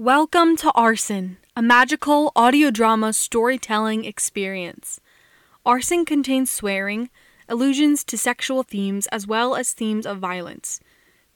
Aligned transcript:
Welcome 0.00 0.56
to 0.56 0.72
Arsen, 0.74 1.36
a 1.54 1.60
magical 1.60 2.32
audio 2.34 2.70
drama 2.70 3.12
storytelling 3.12 4.06
experience. 4.06 4.98
Arsen 5.66 6.06
contains 6.06 6.50
swearing, 6.50 7.10
allusions 7.50 8.02
to 8.04 8.16
sexual 8.16 8.62
themes, 8.62 9.08
as 9.08 9.26
well 9.26 9.54
as 9.54 9.74
themes 9.74 10.06
of 10.06 10.16
violence. 10.16 10.80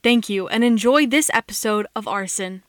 Thank 0.03 0.31
you 0.31 0.49
and 0.49 0.65
enjoy 0.65 1.05
this 1.07 1.31
episode 1.35 1.87
of 1.95 2.07
Arsen. 2.07 2.63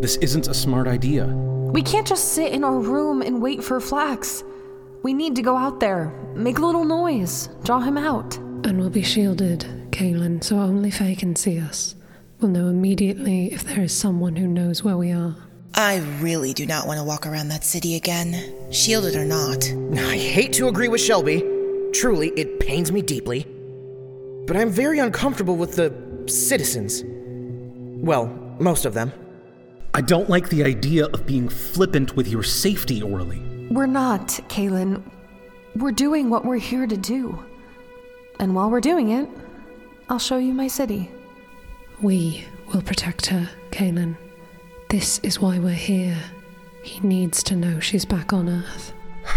This 0.00 0.16
isn't 0.16 0.48
a 0.48 0.54
smart 0.54 0.88
idea. 0.88 1.26
We 1.26 1.82
can't 1.82 2.06
just 2.06 2.32
sit 2.32 2.52
in 2.52 2.64
our 2.64 2.78
room 2.78 3.20
and 3.20 3.42
wait 3.42 3.62
for 3.62 3.78
Flax. 3.80 4.42
We 5.02 5.12
need 5.12 5.36
to 5.36 5.42
go 5.42 5.58
out 5.58 5.78
there, 5.78 6.08
make 6.34 6.56
a 6.56 6.64
little 6.64 6.86
noise, 6.86 7.50
draw 7.64 7.80
him 7.80 7.98
out. 7.98 8.38
And 8.38 8.78
we'll 8.78 8.88
be 8.88 9.02
shielded, 9.02 9.60
Kaylin, 9.90 10.42
so 10.42 10.58
only 10.58 10.90
Fae 10.90 11.14
can 11.14 11.36
see 11.36 11.60
us. 11.60 11.96
We'll 12.40 12.50
know 12.50 12.68
immediately 12.68 13.52
if 13.52 13.64
there 13.64 13.82
is 13.82 13.92
someone 13.92 14.36
who 14.36 14.46
knows 14.46 14.82
where 14.82 14.96
we 14.96 15.12
are. 15.12 15.36
I 15.74 15.98
really 16.20 16.54
do 16.54 16.64
not 16.64 16.86
want 16.86 16.98
to 16.98 17.04
walk 17.04 17.26
around 17.26 17.48
that 17.48 17.62
city 17.62 17.96
again, 17.96 18.72
shielded 18.72 19.16
or 19.16 19.26
not. 19.26 19.70
I 19.98 20.16
hate 20.16 20.54
to 20.54 20.68
agree 20.68 20.88
with 20.88 21.02
Shelby. 21.02 21.44
Truly, 21.92 22.28
it 22.36 22.58
pains 22.58 22.90
me 22.90 23.02
deeply. 23.02 23.46
But 24.46 24.56
I'm 24.56 24.70
very 24.70 24.98
uncomfortable 24.98 25.56
with 25.56 25.76
the 25.76 25.92
citizens. 26.26 27.04
Well, 28.02 28.28
most 28.58 28.86
of 28.86 28.94
them. 28.94 29.12
I 29.92 30.00
don't 30.00 30.30
like 30.30 30.48
the 30.48 30.62
idea 30.62 31.06
of 31.06 31.26
being 31.26 31.48
flippant 31.48 32.14
with 32.14 32.28
your 32.28 32.44
safety, 32.44 33.02
Orly. 33.02 33.40
We're 33.70 33.86
not, 33.86 34.28
Kaylin. 34.48 35.02
We're 35.74 35.90
doing 35.90 36.30
what 36.30 36.44
we're 36.44 36.58
here 36.58 36.86
to 36.86 36.96
do. 36.96 37.38
And 38.38 38.54
while 38.54 38.70
we're 38.70 38.80
doing 38.80 39.10
it, 39.10 39.28
I'll 40.08 40.20
show 40.20 40.38
you 40.38 40.54
my 40.54 40.68
city. 40.68 41.10
We 42.00 42.44
will 42.72 42.82
protect 42.82 43.26
her, 43.26 43.50
Kaylin. 43.72 44.16
This 44.90 45.18
is 45.24 45.40
why 45.40 45.58
we're 45.58 45.70
here. 45.70 46.18
He 46.82 47.00
needs 47.00 47.42
to 47.44 47.56
know 47.56 47.80
she's 47.80 48.04
back 48.04 48.32
on 48.32 48.48
Earth. 48.48 48.92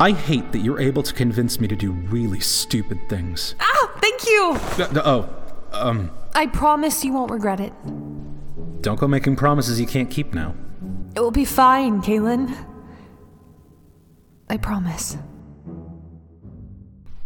I 0.00 0.12
hate 0.12 0.52
that 0.52 0.60
you're 0.60 0.80
able 0.80 1.02
to 1.02 1.12
convince 1.12 1.60
me 1.60 1.66
to 1.66 1.76
do 1.76 1.90
really 1.90 2.40
stupid 2.40 3.08
things. 3.08 3.56
Ah, 3.60 3.92
thank 4.00 4.24
you! 4.26 4.52
Uh, 4.78 5.02
oh, 5.04 5.28
um, 5.72 6.10
I 6.34 6.46
promise 6.46 7.04
you 7.04 7.12
won't 7.12 7.30
regret 7.30 7.60
it. 7.60 7.72
Don't 8.82 8.98
go 8.98 9.08
making 9.08 9.36
promises 9.36 9.80
you 9.80 9.86
can't 9.86 10.10
keep 10.10 10.34
now. 10.34 10.54
It 11.14 11.20
will 11.20 11.30
be 11.30 11.44
fine, 11.44 12.02
Kaylin. 12.02 12.54
I 14.50 14.56
promise. 14.56 15.16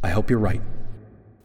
I 0.03 0.09
hope 0.11 0.31
you're 0.31 0.39
right. 0.39 0.61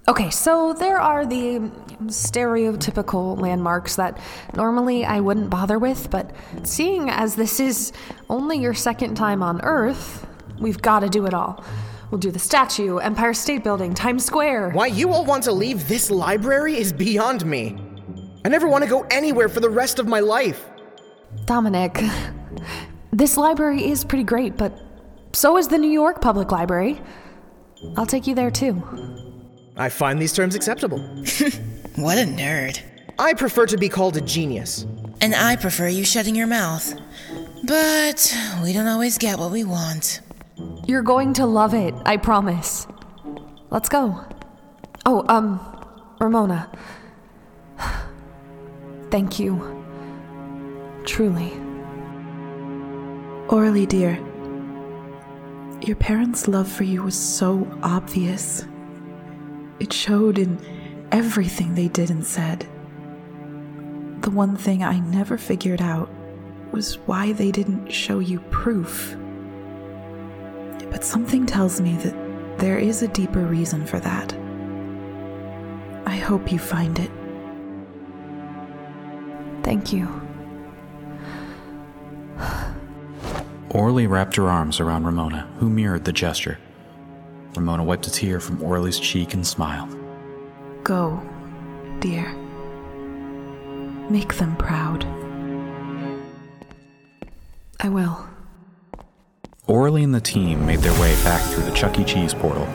Okay, 0.08 0.30
so 0.30 0.74
there 0.74 1.00
are 1.00 1.26
the 1.26 1.72
stereotypical 2.08 3.40
landmarks 3.40 3.96
that 3.96 4.20
normally 4.56 5.06
I 5.06 5.20
wouldn't 5.20 5.50
bother 5.50 5.80
with, 5.80 6.10
but 6.10 6.32
seeing 6.64 7.10
as 7.10 7.36
this 7.36 7.60
is 7.60 7.94
only 8.30 8.58
your 8.58 8.74
second 8.74 9.16
time 9.16 9.42
on 9.42 9.62
Earth, 9.62 10.28
we've 10.60 10.82
got 10.82 11.00
to 11.02 11.10
do 11.10 11.26
it 11.26 11.34
all. 11.34 11.64
We'll 12.10 12.20
do 12.20 12.32
the 12.32 12.40
statue, 12.40 12.98
Empire 12.98 13.34
State 13.34 13.64
Building, 13.64 13.94
Times 13.94 14.26
Square. 14.26 14.72
Why 14.72 14.88
you 14.88 15.12
all 15.12 15.24
want 15.24 15.44
to 15.46 15.52
leave 15.52 15.88
this 15.88 16.12
library 16.12 16.76
is 16.78 16.92
beyond 16.92 17.46
me. 17.46 17.78
I 18.44 18.50
never 18.50 18.68
want 18.68 18.84
to 18.84 18.90
go 18.90 19.06
anywhere 19.12 19.50
for 19.50 19.60
the 19.60 19.70
rest 19.70 20.00
of 20.00 20.08
my 20.08 20.20
life. 20.20 20.66
Dominic, 21.46 22.02
this 23.12 23.38
library 23.38 23.86
is 23.90 24.04
pretty 24.04 24.24
great, 24.24 24.58
but 24.58 24.74
so 25.34 25.58
is 25.58 25.68
the 25.68 25.78
New 25.78 25.92
York 25.92 26.22
Public 26.22 26.52
Library. 26.52 27.02
I'll 27.98 28.06
take 28.06 28.28
you 28.28 28.36
there 28.36 28.52
too. 28.52 28.82
I 29.78 29.90
find 29.90 30.20
these 30.22 30.34
terms 30.34 30.56
acceptable. 30.56 31.00
What 31.96 32.18
a 32.18 32.24
nerd. 32.24 32.82
I 33.20 33.34
prefer 33.34 33.66
to 33.68 33.78
be 33.78 33.90
called 33.90 34.18
a 34.18 34.22
genius. 34.22 34.86
And 35.22 35.36
I 35.36 35.56
prefer 35.56 35.88
you 35.88 36.04
shutting 36.04 36.36
your 36.36 36.48
mouth. 36.48 36.94
But 37.64 38.36
we 38.64 38.74
don't 38.74 38.88
always 38.88 39.18
get 39.18 39.38
what 39.38 39.52
we 39.52 39.64
want. 39.64 40.22
You're 40.88 41.04
going 41.04 41.34
to 41.34 41.46
love 41.46 41.74
it, 41.74 41.94
I 42.06 42.18
promise. 42.18 42.88
Let's 43.70 43.88
go. 43.88 44.20
Oh, 45.06 45.24
um, 45.28 45.60
Ramona. 46.20 46.72
Thank 49.12 49.40
you. 49.40 49.84
Truly. 51.06 51.52
Orly, 53.50 53.86
dear, 53.86 54.16
your 55.82 55.98
parents' 55.98 56.48
love 56.48 56.72
for 56.72 56.86
you 56.86 57.04
was 57.04 57.20
so 57.20 57.68
obvious. 57.84 58.66
It 59.82 59.92
showed 59.92 60.38
in 60.38 60.58
everything 61.12 61.76
they 61.76 61.90
did 61.90 62.10
and 62.10 62.26
said. 62.26 62.66
The 64.22 64.32
one 64.32 64.56
thing 64.56 64.82
I 64.82 65.00
never 65.00 65.38
figured 65.38 65.82
out 65.82 66.10
was 66.72 66.98
why 67.00 67.34
they 67.34 67.52
didn't 67.52 67.92
show 67.92 68.20
you 68.20 68.40
proof. 68.50 69.18
But 70.90 71.04
something 71.04 71.46
tells 71.46 71.82
me 71.82 71.98
that 71.98 72.60
there 72.60 72.78
is 72.78 73.02
a 73.02 73.10
deeper 73.10 73.42
reason 73.42 73.86
for 73.86 74.00
that. 74.00 74.34
I 76.06 76.16
hope 76.16 76.50
you 76.50 76.60
find 76.60 76.98
it. 76.98 77.12
Thank 79.72 79.94
you. 79.94 80.10
Orly 83.70 84.06
wrapped 84.06 84.36
her 84.36 84.50
arms 84.50 84.82
around 84.82 85.06
Ramona, 85.06 85.48
who 85.60 85.70
mirrored 85.70 86.04
the 86.04 86.12
gesture. 86.12 86.60
Ramona 87.56 87.82
wiped 87.82 88.06
a 88.06 88.12
tear 88.12 88.42
from 88.42 88.62
Orly's 88.62 89.00
cheek 89.00 89.34
and 89.34 89.48
smiled. 89.48 89.98
Go, 90.84 91.24
dear. 92.02 92.34
Make 94.10 94.36
them 94.36 94.58
proud. 94.58 95.06
I 97.80 97.88
will. 97.88 98.28
Orly 99.68 100.04
and 100.04 100.14
the 100.14 100.20
team 100.20 100.66
made 100.66 100.80
their 100.80 101.00
way 101.00 101.16
back 101.24 101.42
through 101.50 101.64
the 101.64 101.72
Chuck 101.72 101.98
E. 101.98 102.04
Cheese 102.04 102.34
portal 102.34 102.66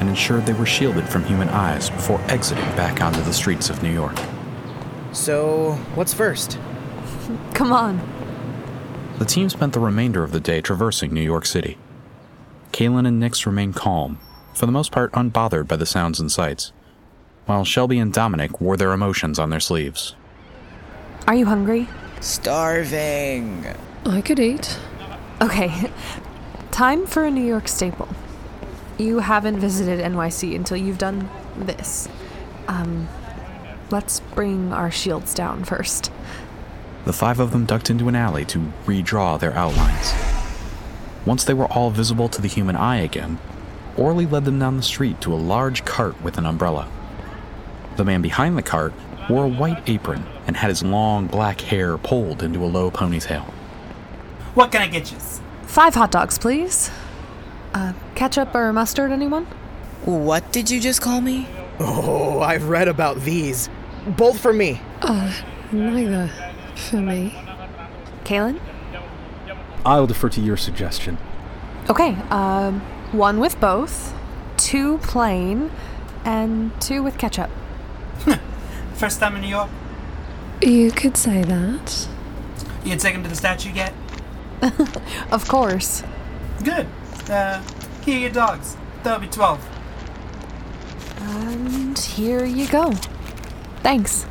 and 0.00 0.08
ensured 0.08 0.46
they 0.46 0.54
were 0.54 0.64
shielded 0.64 1.06
from 1.06 1.24
human 1.24 1.50
eyes 1.50 1.90
before 1.90 2.22
exiting 2.28 2.64
back 2.74 3.02
onto 3.02 3.20
the 3.20 3.34
streets 3.34 3.68
of 3.68 3.82
New 3.82 3.92
York. 3.92 4.18
So, 5.12 5.72
what's 5.94 6.14
first? 6.14 6.58
Come 7.54 7.72
on. 7.72 8.00
The 9.18 9.24
team 9.24 9.48
spent 9.48 9.72
the 9.72 9.80
remainder 9.80 10.22
of 10.22 10.32
the 10.32 10.40
day 10.40 10.60
traversing 10.60 11.12
New 11.12 11.22
York 11.22 11.44
City. 11.44 11.76
Kaylin 12.72 13.08
and 13.08 13.18
Nix 13.18 13.46
remained 13.46 13.74
calm, 13.74 14.20
for 14.54 14.66
the 14.66 14.72
most 14.72 14.92
part 14.92 15.12
unbothered 15.12 15.66
by 15.66 15.76
the 15.76 15.86
sounds 15.86 16.20
and 16.20 16.30
sights, 16.30 16.72
while 17.46 17.64
Shelby 17.64 17.98
and 17.98 18.12
Dominic 18.12 18.60
wore 18.60 18.76
their 18.76 18.92
emotions 18.92 19.38
on 19.38 19.50
their 19.50 19.60
sleeves. 19.60 20.14
Are 21.26 21.34
you 21.34 21.46
hungry? 21.46 21.88
Starving. 22.20 23.66
I 24.06 24.20
could 24.20 24.38
eat. 24.38 24.78
Okay. 25.40 25.90
Time 26.70 27.06
for 27.06 27.24
a 27.24 27.30
New 27.30 27.44
York 27.44 27.66
staple. 27.66 28.08
You 28.98 29.18
haven't 29.18 29.58
visited 29.58 29.98
NYC 30.00 30.54
until 30.54 30.76
you've 30.76 30.98
done 30.98 31.28
this. 31.56 32.08
Um, 32.68 33.08
let's 33.90 34.20
bring 34.20 34.72
our 34.72 34.90
shields 34.90 35.34
down 35.34 35.64
first. 35.64 36.12
The 37.04 37.12
five 37.12 37.40
of 37.40 37.52
them 37.52 37.64
ducked 37.64 37.90
into 37.90 38.08
an 38.08 38.16
alley 38.16 38.44
to 38.46 38.72
redraw 38.84 39.38
their 39.40 39.54
outlines. 39.54 40.12
Once 41.24 41.44
they 41.44 41.54
were 41.54 41.66
all 41.66 41.90
visible 41.90 42.28
to 42.28 42.42
the 42.42 42.48
human 42.48 42.76
eye 42.76 42.98
again, 43.00 43.38
Orly 43.96 44.26
led 44.26 44.44
them 44.44 44.58
down 44.58 44.76
the 44.76 44.82
street 44.82 45.20
to 45.22 45.32
a 45.32 45.36
large 45.36 45.84
cart 45.84 46.20
with 46.22 46.38
an 46.38 46.46
umbrella. 46.46 46.88
The 47.96 48.04
man 48.04 48.22
behind 48.22 48.56
the 48.56 48.62
cart 48.62 48.92
wore 49.28 49.44
a 49.44 49.48
white 49.48 49.88
apron 49.88 50.24
and 50.46 50.56
had 50.56 50.70
his 50.70 50.82
long 50.82 51.26
black 51.26 51.60
hair 51.60 51.98
pulled 51.98 52.42
into 52.42 52.64
a 52.64 52.66
low 52.66 52.90
ponytail. 52.90 53.44
What 54.54 54.72
can 54.72 54.82
I 54.82 54.88
get 54.88 55.10
you? 55.12 55.18
Five 55.62 55.94
hot 55.94 56.10
dogs, 56.10 56.38
please. 56.38 56.90
Uh, 57.74 57.92
ketchup 58.14 58.54
or 58.54 58.72
mustard, 58.72 59.12
anyone? 59.12 59.44
What 60.04 60.50
did 60.52 60.70
you 60.70 60.80
just 60.80 61.02
call 61.02 61.20
me? 61.20 61.46
Oh, 61.78 62.40
I've 62.40 62.68
read 62.68 62.88
about 62.88 63.20
these. 63.20 63.68
Both 64.06 64.40
for 64.40 64.52
me. 64.52 64.80
Uh, 65.02 65.32
neither 65.72 66.30
for 66.76 66.96
me. 66.96 67.34
Kaylin? 68.24 68.60
I'll 69.84 70.06
defer 70.06 70.28
to 70.30 70.40
your 70.40 70.56
suggestion. 70.56 71.18
Okay, 71.88 72.14
um, 72.30 72.80
one 73.12 73.40
with 73.40 73.58
both, 73.60 74.14
two 74.56 74.98
plain, 74.98 75.70
and 76.24 76.78
two 76.80 77.02
with 77.02 77.16
ketchup. 77.16 77.50
First 78.94 79.20
time 79.20 79.36
in 79.36 79.42
New 79.42 79.48
York? 79.48 79.70
You 80.60 80.90
could 80.90 81.16
say 81.16 81.42
that. 81.42 82.08
You 82.84 82.96
take 82.96 83.14
him 83.14 83.22
to 83.22 83.28
the 83.28 83.36
statue 83.36 83.72
yet? 83.72 83.94
Of 85.30 85.46
course. 85.46 86.02
Good. 86.64 86.86
Uh, 87.30 87.62
here 88.04 88.16
are 88.16 88.20
your 88.20 88.30
dogs. 88.30 88.76
That'll 89.02 89.20
be 89.20 89.28
12. 89.28 89.60
And 91.20 91.98
here 91.98 92.44
you 92.44 92.66
go. 92.68 92.92
Thanks. 93.88 94.26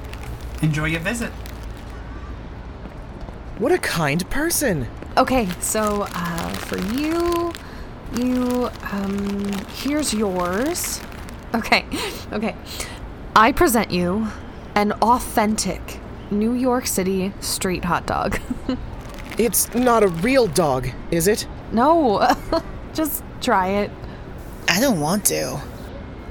Enjoy 0.61 0.85
your 0.85 0.99
visit. 0.99 1.31
What 3.57 3.71
a 3.71 3.79
kind 3.79 4.29
person. 4.29 4.85
Okay, 5.17 5.47
so 5.59 6.05
uh, 6.11 6.49
for 6.49 6.77
you, 6.93 7.51
you, 8.15 8.69
um, 8.91 9.45
here's 9.73 10.13
yours. 10.13 11.01
Okay, 11.55 11.87
okay. 12.33 12.55
I 13.35 13.51
present 13.51 13.89
you 13.89 14.27
an 14.75 14.91
authentic 15.01 16.01
New 16.29 16.53
York 16.53 16.85
City 16.85 17.33
street 17.39 17.85
hot 17.85 18.05
dog. 18.05 18.39
It's 19.39 19.73
not 19.73 20.03
a 20.03 20.07
real 20.07 20.45
dog, 20.45 20.87
is 21.09 21.27
it? 21.27 21.47
no, 21.71 22.31
just 22.93 23.23
try 23.41 23.69
it. 23.69 23.89
I 24.67 24.79
don't 24.79 24.99
want 24.99 25.25
to. 25.25 25.59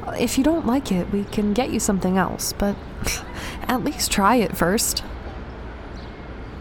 If 0.08 0.38
you 0.38 0.44
don't 0.44 0.66
like 0.66 0.92
it, 0.92 1.10
we 1.10 1.24
can 1.24 1.52
get 1.52 1.70
you 1.70 1.80
something 1.80 2.16
else, 2.16 2.52
but 2.52 2.76
at 3.68 3.84
least 3.84 4.10
try 4.10 4.36
it 4.36 4.56
first. 4.56 5.02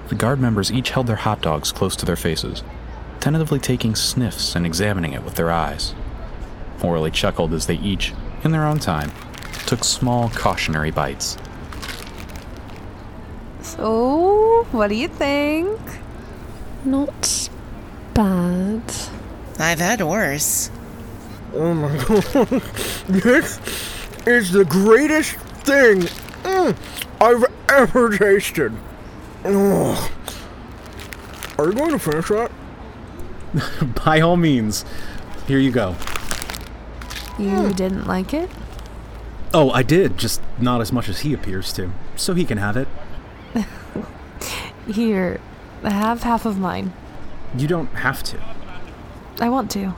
The 0.09 0.15
guard 0.15 0.39
members 0.39 0.71
each 0.71 0.92
held 0.92 1.07
their 1.07 1.15
hot 1.15 1.42
dogs 1.42 1.71
close 1.71 1.95
to 1.97 2.06
their 2.06 2.15
faces, 2.15 2.63
tentatively 3.19 3.59
taking 3.59 3.95
sniffs 3.95 4.56
and 4.56 4.65
examining 4.65 5.13
it 5.13 5.24
with 5.24 5.36
their 5.36 5.51
eyes. 5.51 5.95
Orly 6.83 7.09
chuckled 7.09 7.53
as 7.53 7.65
they 7.65 7.77
each, 7.77 8.13
in 8.44 8.51
their 8.51 8.65
own 8.65 8.77
time, 8.77 9.12
took 9.65 9.83
small 9.83 10.30
cautionary 10.30 10.92
bites. 10.92 11.38
So, 13.62 14.68
what 14.71 14.89
do 14.89 14.95
you 14.95 15.07
think? 15.07 15.80
Not 16.83 17.50
bad. 18.13 18.83
I've 19.57 19.80
had 19.80 20.01
worse. 20.01 20.69
Oh 21.56 21.74
my 21.74 21.96
god. 22.06 22.48
this 23.07 23.60
is 24.28 24.52
the 24.52 24.66
greatest 24.66 25.36
thing 25.63 26.02
mm, 26.44 26.75
I've 27.22 27.46
ever 27.69 28.18
tasted. 28.18 28.74
Oh. 29.46 30.12
Are 31.57 31.68
you 31.68 31.74
going 31.74 31.92
to 31.92 32.00
finish 32.00 32.28
that? 32.28 32.52
By 34.06 34.19
all 34.19 34.36
means, 34.36 34.84
here 35.48 35.60
you 35.60 35.72
go. 35.72 35.96
You 37.40 37.72
didn't 37.74 38.06
like 38.06 38.34
it? 38.34 38.50
Oh, 39.54 39.69
I 39.72 39.84
did, 39.84 40.18
just 40.18 40.42
not 40.60 40.81
as 40.81 40.92
much 40.92 41.07
as 41.07 41.19
he 41.22 41.34
appears 41.34 41.72
to. 41.74 41.92
So 42.18 42.34
he 42.34 42.44
can 42.44 42.57
have 42.57 42.75
it. 42.75 42.88
Here, 44.88 45.40
have 45.81 46.24
half 46.24 46.46
of 46.46 46.57
mine. 46.57 46.92
You 47.57 47.68
don't 47.68 47.88
have 47.96 48.22
to. 48.24 48.40
I 49.40 49.48
want 49.48 49.72
to. 49.72 49.96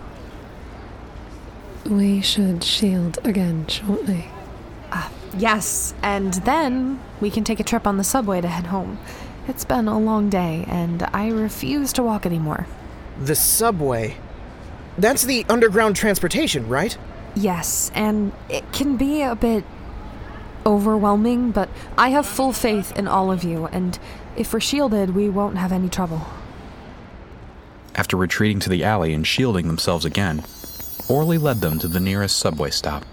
We 1.89 2.21
should 2.21 2.63
shield 2.63 3.17
again 3.23 3.65
shortly. 3.67 4.25
Ah, 4.91 5.09
yes, 5.37 5.93
and 6.03 6.33
then 6.33 6.99
we 7.21 7.31
can 7.31 7.45
take 7.45 7.61
a 7.61 7.63
trip 7.63 7.87
on 7.87 7.97
the 7.97 8.03
subway 8.03 8.41
to 8.41 8.47
head 8.47 8.67
home. 8.67 8.99
It's 9.47 9.63
been 9.63 9.87
a 9.87 9.97
long 9.97 10.29
day, 10.29 10.65
and 10.67 11.03
I 11.13 11.29
refuse 11.29 11.93
to 11.93 12.03
walk 12.03 12.25
anymore. 12.25 12.67
The 13.21 13.35
subway. 13.35 14.17
That's 14.97 15.23
the 15.23 15.45
underground 15.47 15.95
transportation, 15.95 16.67
right? 16.67 16.97
Yes, 17.35 17.89
and 17.95 18.33
it 18.49 18.69
can 18.73 18.97
be 18.97 19.21
a 19.21 19.35
bit 19.35 19.63
overwhelming, 20.65 21.51
but 21.51 21.69
I 21.97 22.09
have 22.09 22.25
full 22.25 22.51
faith 22.51 22.97
in 22.97 23.07
all 23.07 23.31
of 23.31 23.45
you, 23.45 23.67
and 23.67 23.97
if 24.35 24.51
we're 24.51 24.59
shielded, 24.59 25.15
we 25.15 25.29
won't 25.29 25.57
have 25.57 25.71
any 25.71 25.87
trouble. 25.87 26.27
After 27.95 28.17
retreating 28.17 28.59
to 28.59 28.69
the 28.69 28.83
alley 28.83 29.13
and 29.13 29.25
shielding 29.25 29.67
themselves 29.67 30.03
again, 30.03 30.43
Orly 31.07 31.37
led 31.37 31.61
them 31.61 31.79
to 31.79 31.87
the 31.87 31.99
nearest 31.99 32.37
subway 32.37 32.69
stop. 32.69 33.05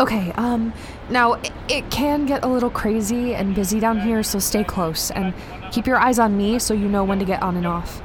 Okay, 0.00 0.32
um, 0.32 0.72
now 1.10 1.34
it, 1.34 1.52
it 1.68 1.90
can 1.90 2.24
get 2.24 2.42
a 2.42 2.48
little 2.48 2.70
crazy 2.70 3.34
and 3.34 3.54
busy 3.54 3.80
down 3.80 4.00
here, 4.00 4.22
so 4.22 4.38
stay 4.38 4.64
close 4.64 5.10
and 5.10 5.34
keep 5.70 5.86
your 5.86 5.98
eyes 5.98 6.18
on 6.18 6.36
me 6.36 6.58
so 6.58 6.72
you 6.72 6.88
know 6.88 7.04
when 7.04 7.18
to 7.18 7.24
get 7.24 7.42
on 7.42 7.56
and 7.56 7.66
off. 7.66 8.00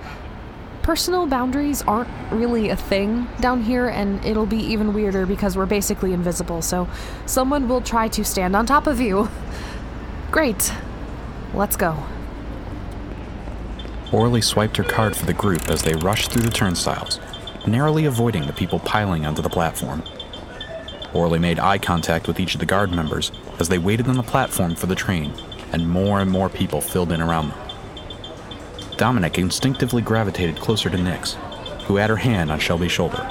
Personal 0.81 1.25
boundaries 1.25 1.81
aren't 1.83 2.09
really 2.31 2.69
a 2.69 2.75
thing 2.75 3.27
down 3.39 3.63
here, 3.63 3.87
and 3.87 4.23
it'll 4.25 4.45
be 4.45 4.57
even 4.57 4.93
weirder 4.93 5.25
because 5.25 5.57
we're 5.57 5.65
basically 5.65 6.13
invisible, 6.13 6.61
so 6.61 6.87
someone 7.25 7.67
will 7.67 7.81
try 7.81 8.07
to 8.09 8.23
stand 8.23 8.55
on 8.55 8.65
top 8.65 8.87
of 8.87 8.99
you. 8.99 9.29
Great. 10.31 10.73
Let's 11.53 11.77
go. 11.77 12.03
Orly 14.11 14.41
swiped 14.41 14.77
her 14.77 14.83
card 14.83 15.15
for 15.15 15.25
the 15.25 15.33
group 15.33 15.69
as 15.69 15.81
they 15.81 15.93
rushed 15.95 16.31
through 16.31 16.43
the 16.43 16.51
turnstiles, 16.51 17.19
narrowly 17.67 18.05
avoiding 18.05 18.45
the 18.45 18.53
people 18.53 18.79
piling 18.79 19.25
onto 19.25 19.41
the 19.41 19.49
platform. 19.49 20.03
Orly 21.13 21.39
made 21.39 21.59
eye 21.59 21.77
contact 21.77 22.27
with 22.27 22.39
each 22.39 22.55
of 22.55 22.59
the 22.59 22.65
guard 22.65 22.91
members 22.91 23.31
as 23.59 23.69
they 23.69 23.77
waited 23.77 24.07
on 24.07 24.17
the 24.17 24.23
platform 24.23 24.75
for 24.75 24.87
the 24.87 24.95
train, 24.95 25.33
and 25.71 25.89
more 25.89 26.19
and 26.19 26.29
more 26.29 26.49
people 26.49 26.81
filled 26.81 27.11
in 27.11 27.21
around 27.21 27.49
them. 27.49 27.59
Dominic 28.97 29.37
instinctively 29.37 30.01
gravitated 30.01 30.57
closer 30.57 30.89
to 30.89 30.97
Nix, 30.97 31.37
who 31.85 31.95
had 31.95 32.09
her 32.09 32.15
hand 32.17 32.51
on 32.51 32.59
Shelby's 32.59 32.91
shoulder. 32.91 33.29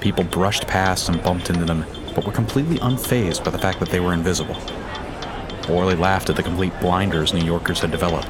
People 0.00 0.24
brushed 0.24 0.66
past 0.66 1.08
and 1.08 1.22
bumped 1.22 1.50
into 1.50 1.64
them, 1.64 1.84
but 2.14 2.24
were 2.24 2.32
completely 2.32 2.78
unfazed 2.78 3.44
by 3.44 3.50
the 3.50 3.58
fact 3.58 3.80
that 3.80 3.90
they 3.90 4.00
were 4.00 4.14
invisible. 4.14 4.56
Orly 5.68 5.94
laughed 5.94 6.30
at 6.30 6.36
the 6.36 6.42
complete 6.42 6.72
blinders 6.80 7.32
New 7.32 7.44
Yorkers 7.44 7.80
had 7.80 7.90
developed. 7.90 8.28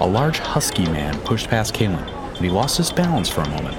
A 0.00 0.06
large 0.06 0.38
husky 0.38 0.84
man 0.86 1.18
pushed 1.20 1.48
past 1.48 1.74
Kalen, 1.74 2.15
and 2.36 2.44
he 2.44 2.50
lost 2.50 2.76
his 2.76 2.92
balance 2.92 3.30
for 3.30 3.40
a 3.40 3.48
moment 3.48 3.74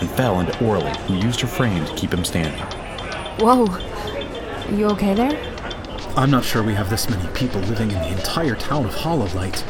and 0.00 0.10
fell 0.10 0.40
into 0.40 0.64
Orly, 0.64 0.96
who 1.06 1.14
used 1.14 1.40
her 1.42 1.46
frame 1.46 1.84
to 1.84 1.94
keep 1.94 2.12
him 2.12 2.24
standing. 2.24 2.60
Whoa. 3.38 3.66
You 4.74 4.86
okay 4.88 5.14
there? 5.14 5.54
I'm 6.16 6.30
not 6.30 6.44
sure 6.44 6.62
we 6.62 6.74
have 6.74 6.88
this 6.88 7.08
many 7.08 7.26
people 7.34 7.60
living 7.62 7.90
in 7.90 7.98
the 7.98 8.08
entire 8.08 8.54
town 8.54 8.86
of 8.86 8.94
Hollowlight. 8.94 9.62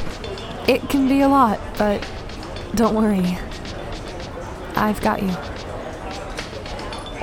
It 0.69 0.89
can 0.89 1.09
be 1.09 1.21
a 1.23 1.29
lot, 1.29 1.61
but 1.77 2.09
don't 2.75 2.95
worry. 2.95 3.39
I've 4.77 5.01
got 5.01 5.21
you. 5.21 5.35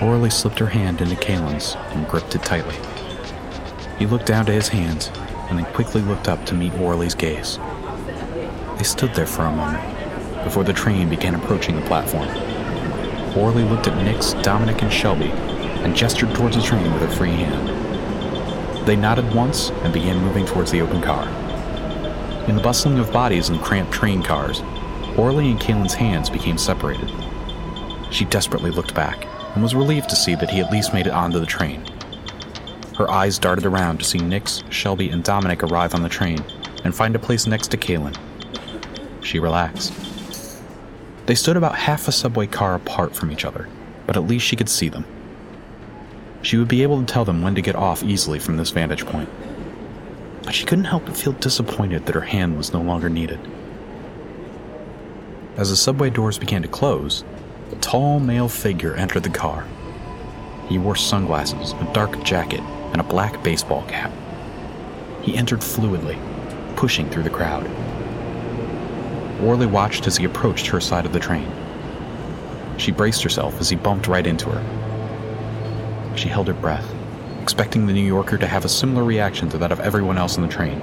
Orly 0.06 0.30
slipped 0.30 0.60
her 0.60 0.68
hand 0.68 1.00
into 1.00 1.16
Kalen's 1.16 1.76
and 1.92 2.06
gripped 2.08 2.36
it 2.36 2.44
tightly. 2.44 2.76
He 3.98 4.06
looked 4.06 4.26
down 4.26 4.46
to 4.48 4.52
his 4.52 4.68
hands 4.68 5.10
and 5.50 5.58
then 5.58 5.66
quickly 5.74 6.02
looked 6.02 6.28
up 6.28 6.46
to 6.48 6.54
meet 6.54 6.74
Orly's 6.74 7.16
gaze. 7.16 7.58
They 8.78 8.84
stood 8.84 9.14
there 9.16 9.26
for 9.26 9.44
a 9.44 9.52
moment 9.56 9.95
before 10.46 10.64
the 10.64 10.72
train 10.72 11.10
began 11.10 11.36
approaching 11.36 11.76
the 11.76 11.86
platform. 11.88 12.30
Orly 13.38 13.64
looked 13.64 13.88
at 13.88 14.02
Nix, 14.06 14.32
Dominic, 14.36 14.82
and 14.82 14.94
Shelby 14.94 15.32
and 15.86 15.96
gestured 15.96 16.34
towards 16.34 16.56
the 16.56 16.64
train 16.64 16.92
with 16.94 17.02
her 17.02 17.10
free 17.10 17.32
hand. 17.32 18.88
They 18.88 18.96
nodded 18.96 19.34
once 19.36 19.70
and 19.84 19.94
began 19.94 20.24
moving 20.24 20.46
towards 20.46 20.72
the 20.72 20.82
open 20.82 21.02
car. 21.02 21.28
In 22.48 22.56
the 22.56 22.62
bustling 22.62 22.98
of 22.98 23.12
bodies 23.12 23.50
in 23.50 23.60
cramped 23.60 23.92
train 23.92 24.24
cars, 24.24 24.62
Orly 25.18 25.52
and 25.52 25.60
Kalen's 25.60 25.94
hands 25.94 26.30
became 26.30 26.58
separated. 26.58 27.12
She 28.12 28.26
desperately 28.26 28.72
looked 28.72 28.96
back 28.96 29.26
and 29.54 29.62
was 29.62 29.76
relieved 29.76 30.10
to 30.10 30.16
see 30.16 30.36
that 30.36 30.50
he 30.50 30.60
at 30.60 30.72
least 30.72 30.94
made 30.94 31.08
it 31.08 31.14
onto 31.14 31.40
the 31.40 31.46
train. 31.46 31.86
Her 32.98 33.10
eyes 33.12 33.38
darted 33.38 33.66
around 33.66 34.00
to 34.00 34.06
see 34.06 34.20
Nix, 34.20 34.64
Shelby, 34.70 35.10
and 35.10 35.24
Dominic 35.24 35.64
arrive 35.64 35.94
on 35.94 36.02
the 36.02 36.10
train 36.10 36.44
and 36.84 36.96
find 36.96 37.16
a 37.16 37.20
place 37.20 37.46
next 37.46 37.70
to 37.72 37.78
Kalen. 37.78 38.16
She 39.22 39.40
relaxed. 39.40 39.94
They 41.26 41.36
stood 41.36 41.58
about 41.58 41.76
half 41.76 42.08
a 42.08 42.12
subway 42.12 42.48
car 42.48 42.76
apart 42.76 43.16
from 43.16 43.32
each 43.32 43.46
other, 43.46 43.68
but 44.06 44.16
at 44.16 44.28
least 44.28 44.46
she 44.46 44.56
could 44.56 44.70
see 44.70 44.90
them. 44.90 45.06
She 46.44 46.58
would 46.58 46.68
be 46.68 46.84
able 46.84 47.00
to 47.00 47.12
tell 47.12 47.26
them 47.26 47.42
when 47.42 47.56
to 47.56 47.62
get 47.62 47.76
off 47.76 48.04
easily 48.04 48.38
from 48.38 48.58
this 48.58 48.70
vantage 48.70 49.06
point. 49.06 49.30
But 50.44 50.54
she 50.54 50.66
couldn't 50.66 50.86
help 50.86 51.06
but 51.06 51.18
feel 51.18 51.34
disappointed 51.34 52.06
that 52.06 52.14
her 52.14 52.22
hand 52.22 52.56
was 52.56 52.74
no 52.74 52.82
longer 52.82 53.10
needed. 53.10 53.40
As 55.58 55.72
the 55.72 55.76
subway 55.76 56.12
doors 56.12 56.38
began 56.38 56.62
to 56.62 56.68
close, 56.68 57.24
a 57.72 57.76
tall 57.78 58.20
male 58.20 58.48
figure 58.48 58.94
entered 58.94 59.24
the 59.24 59.30
car. 59.30 59.66
He 60.68 60.78
wore 60.78 60.96
sunglasses, 60.96 61.74
a 61.74 61.92
dark 61.94 62.24
jacket, 62.24 62.60
and 62.60 63.02
a 63.02 63.04
black 63.04 63.44
baseball 63.44 63.84
cap. 63.88 64.12
He 65.24 65.36
entered 65.36 65.62
fluidly, 65.62 66.20
pushing 66.76 67.10
through 67.10 67.24
the 67.24 67.30
crowd. 67.32 67.66
Orly 69.42 69.66
watched 69.66 70.08
as 70.08 70.18
he 70.18 70.26
approached 70.26 70.68
her 70.68 70.80
side 70.80 71.06
of 71.06 71.14
the 71.14 71.20
train. 71.20 71.52
She 72.78 72.92
braced 72.92 73.24
herself 73.24 73.60
as 73.60 73.70
he 73.70 73.76
bumped 73.76 74.08
right 74.08 74.26
into 74.26 74.50
her. 74.50 76.18
She 76.18 76.30
held 76.30 76.48
her 76.48 76.54
breath, 76.54 76.90
expecting 77.42 77.86
the 77.86 77.94
New 77.94 78.06
Yorker 78.06 78.38
to 78.38 78.48
have 78.48 78.66
a 78.66 78.70
similar 78.70 79.04
reaction 79.04 79.50
to 79.50 79.58
that 79.58 79.72
of 79.72 79.80
everyone 79.80 80.18
else 80.18 80.38
in 80.38 80.44
the 80.44 80.50
train 80.50 80.82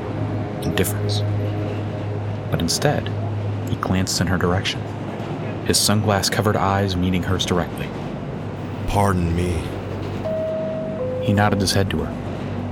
indifference. 0.62 1.20
But 2.50 2.60
instead, 2.60 3.08
he 3.68 3.76
glanced 3.76 4.20
in 4.20 4.26
her 4.28 4.38
direction, 4.38 4.80
his 5.66 5.78
sunglass 5.78 6.30
covered 6.30 6.56
eyes 6.56 6.96
meeting 6.96 7.22
hers 7.22 7.46
directly. 7.46 7.88
Pardon 8.86 9.34
me. 9.34 9.62
He 11.24 11.32
nodded 11.32 11.60
his 11.60 11.72
head 11.72 11.90
to 11.90 11.98
her 11.98 12.12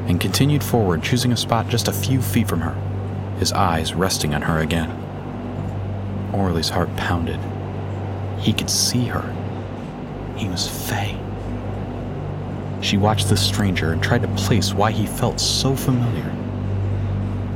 and 0.07 0.21
continued 0.21 0.65
forward, 0.65 1.03
choosing 1.03 1.33
a 1.33 1.37
spot 1.37 1.69
just 1.69 1.89
a 1.89 1.93
few 1.93 2.21
feet 2.21 2.49
from 2.49 2.61
her, 2.61 2.75
his 3.39 3.53
eyes 3.53 3.95
resting 3.95 4.35
on 4.35 4.43
her 4.43 4.59
again. 4.59 5.00
Orly's 6.33 6.69
heart 6.69 6.95
pounded. 6.97 7.41
He 8.39 8.53
could 8.53 8.71
see 8.71 9.07
her. 9.07 9.35
He 10.37 10.49
was 10.49 10.69
Fae. 10.69 11.19
She 12.81 12.97
watched 12.97 13.29
the 13.29 13.37
stranger 13.37 13.93
and 13.93 14.03
tried 14.03 14.23
to 14.23 14.29
place 14.29 14.73
why 14.73 14.91
he 14.91 15.07
felt 15.07 15.39
so 15.39 15.77
familiar. 15.77 16.35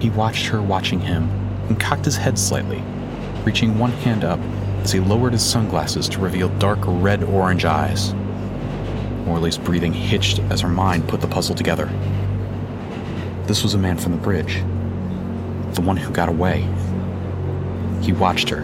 He 0.00 0.10
watched 0.10 0.46
her 0.46 0.60
watching 0.60 1.00
him 1.00 1.30
and 1.68 1.80
cocked 1.80 2.04
his 2.04 2.16
head 2.16 2.38
slightly, 2.38 2.82
reaching 3.44 3.78
one 3.78 3.92
hand 3.92 4.22
up 4.22 4.38
as 4.82 4.92
he 4.92 5.00
lowered 5.00 5.32
his 5.32 5.44
sunglasses 5.44 6.08
to 6.10 6.20
reveal 6.20 6.50
dark 6.58 6.80
red 6.84 7.24
orange 7.24 7.64
eyes. 7.64 8.14
Orly's 9.26 9.56
breathing 9.56 9.94
hitched 9.94 10.40
as 10.50 10.60
her 10.60 10.68
mind 10.68 11.08
put 11.08 11.22
the 11.22 11.26
puzzle 11.26 11.54
together. 11.54 11.86
This 13.46 13.62
was 13.62 13.72
a 13.72 13.78
man 13.78 13.96
from 13.96 14.12
the 14.12 14.18
bridge, 14.18 14.62
the 15.74 15.80
one 15.80 15.96
who 15.96 16.12
got 16.12 16.28
away. 16.28 16.68
He 18.04 18.12
watched 18.12 18.50
her, 18.50 18.62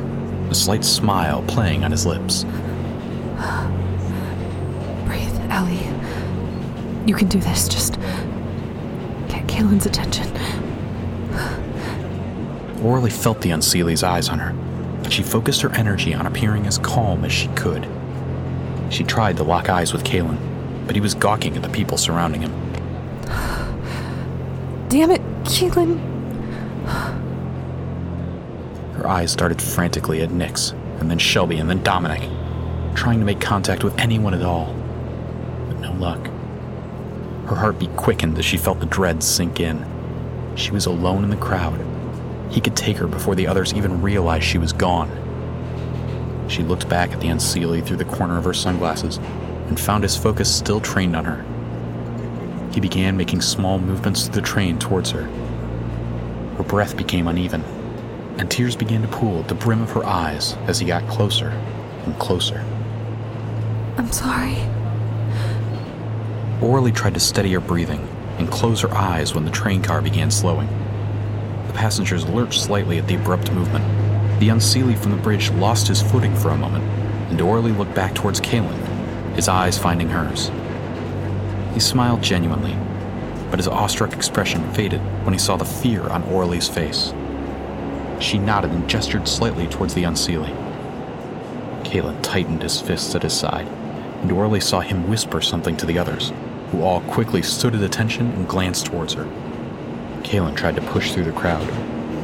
a 0.51 0.55
slight 0.55 0.85
smile 0.85 1.43
playing 1.49 1.83
on 1.83 1.91
his 1.91 2.05
lips. 2.05 2.45
Breathe, 5.07 5.35
Ellie. 5.51 5.89
You 7.07 7.15
can 7.15 7.27
do 7.27 7.41
this. 7.41 7.67
Just 7.67 7.95
get 9.29 9.47
Kaylin's 9.47 9.87
attention. 9.87 10.27
Orly 12.85 13.09
felt 13.09 13.41
the 13.41 13.51
Unseelie's 13.51 14.03
eyes 14.03 14.29
on 14.29 14.41
her, 14.41 14.53
but 15.03 15.11
she 15.11 15.23
focused 15.23 15.63
her 15.63 15.73
energy 15.73 16.13
on 16.13 16.27
appearing 16.27 16.67
as 16.67 16.77
calm 16.77 17.25
as 17.25 17.33
she 17.33 17.49
could. 17.49 17.89
She 18.91 19.05
tried 19.05 19.39
to 19.39 19.43
lock 19.43 19.71
eyes 19.71 19.95
with 19.95 20.05
Kaylin, 20.05 20.37
but 20.85 20.95
he 20.95 21.01
was 21.01 21.15
gawking 21.15 21.57
at 21.57 21.63
the 21.63 21.71
people 21.71 21.97
surrounding 21.97 22.43
him. 22.43 22.53
Damn 24.91 25.13
it, 25.13 25.23
Kaylin. 25.45 25.99
Eyes 29.11 29.35
darted 29.35 29.61
frantically 29.61 30.23
at 30.23 30.31
Nix, 30.31 30.71
and 31.01 31.11
then 31.11 31.19
Shelby, 31.19 31.57
and 31.57 31.69
then 31.69 31.83
Dominic, 31.83 32.31
trying 32.95 33.19
to 33.19 33.25
make 33.25 33.41
contact 33.41 33.83
with 33.83 33.99
anyone 33.99 34.35
at 34.35 34.43
all. 34.43 34.73
But 35.67 35.81
no 35.81 35.93
luck. 35.95 36.25
Her 37.49 37.57
heartbeat 37.57 37.97
quickened 37.97 38.39
as 38.39 38.45
she 38.45 38.57
felt 38.57 38.79
the 38.79 38.87
dread 38.87 39.25
sink 39.25 39.59
in. 39.59 39.85
She 40.55 40.71
was 40.71 40.87
alone 40.87 41.25
in 41.25 41.31
the 41.31 41.37
crowd. 41.37 41.85
He 42.53 42.61
could 42.61 42.77
take 42.77 42.99
her 42.99 43.09
before 43.09 43.35
the 43.35 43.49
others 43.49 43.75
even 43.75 44.01
realized 44.01 44.45
she 44.45 44.59
was 44.59 44.73
gone. 44.73 45.11
She 46.49 46.63
looked 46.63 46.89
back 46.89 47.11
at 47.11 47.21
the 47.21 47.31
Unseelie 47.31 47.85
through 47.85 47.97
the 47.97 48.05
corner 48.05 48.39
of 48.39 48.45
her 48.45 48.55
sunglasses 48.55 49.17
and 49.67 49.81
found 49.81 50.05
his 50.05 50.17
focus 50.17 50.55
still 50.55 50.81
trained 50.81 51.17
on 51.17 51.25
her. 51.25 51.45
He 52.73 52.79
began 52.79 53.17
making 53.17 53.41
small 53.41 53.81
movements 53.81 54.27
through 54.27 54.37
the 54.37 54.47
train 54.47 54.79
towards 54.79 55.11
her. 55.11 55.25
Her 56.57 56.63
breath 56.63 56.97
became 56.97 57.27
uneven, 57.27 57.65
and 58.41 58.51
tears 58.51 58.75
began 58.75 59.03
to 59.03 59.09
pool 59.09 59.41
at 59.41 59.49
the 59.49 59.55
brim 59.55 59.83
of 59.83 59.91
her 59.91 60.05
eyes 60.07 60.55
as 60.67 60.79
he 60.79 60.87
got 60.87 61.07
closer 61.11 61.51
and 62.07 62.19
closer. 62.19 62.65
I'm 63.99 64.11
sorry. 64.11 64.57
Orly 66.63 66.91
tried 66.91 67.13
to 67.13 67.21
steady 67.21 67.53
her 67.53 67.61
breathing 67.61 68.09
and 68.39 68.51
close 68.51 68.81
her 68.81 68.95
eyes 68.95 69.35
when 69.35 69.45
the 69.45 69.51
train 69.51 69.83
car 69.83 70.01
began 70.01 70.31
slowing. 70.31 70.69
The 71.67 71.75
passengers 71.75 72.27
lurched 72.31 72.63
slightly 72.63 72.97
at 72.97 73.07
the 73.07 73.17
abrupt 73.17 73.53
movement. 73.53 73.85
The 74.41 74.49
Unseelie 74.49 74.97
from 74.97 75.11
the 75.11 75.19
bridge 75.19 75.51
lost 75.51 75.89
his 75.89 76.01
footing 76.01 76.35
for 76.35 76.49
a 76.49 76.57
moment, 76.57 76.85
and 77.31 77.39
Orly 77.43 77.73
looked 77.73 77.95
back 77.95 78.15
towards 78.15 78.41
Kaylin, 78.41 79.35
his 79.35 79.49
eyes 79.49 79.77
finding 79.77 80.09
hers. 80.09 80.51
He 81.75 81.81
smiled 81.81 82.23
genuinely, 82.23 82.75
but 83.51 83.59
his 83.59 83.69
awestruck 83.69 84.15
expression 84.15 84.73
faded 84.73 85.03
when 85.25 85.35
he 85.35 85.39
saw 85.39 85.57
the 85.57 85.67
fear 85.67 86.09
on 86.09 86.23
Orly's 86.23 86.69
face. 86.69 87.13
She 88.21 88.39
nodded 88.39 88.71
and 88.71 88.89
gestured 88.89 89.27
slightly 89.27 89.67
towards 89.67 89.95
the 89.95 90.05
Unseelie. 90.05 90.55
Kaylin 91.85 92.23
tightened 92.23 92.63
his 92.63 92.81
fists 92.81 93.15
at 93.15 93.23
his 93.23 93.33
side, 93.33 93.67
and 94.23 94.31
Orly 94.31 94.61
saw 94.61 94.81
him 94.81 95.09
whisper 95.09 95.41
something 95.41 95.77
to 95.79 95.87
the 95.87 95.99
others, 95.99 96.33
who 96.71 96.83
all 96.83 97.01
quickly 97.01 97.43
stood 97.43 97.75
at 97.75 97.83
attention 97.83 98.31
and 98.33 98.47
glanced 98.47 98.87
towards 98.87 99.15
her. 99.15 99.25
Kaylin 100.23 100.55
tried 100.55 100.77
to 100.77 100.83
push 100.83 101.13
through 101.13 101.25
the 101.25 101.33
crowd, 101.33 101.67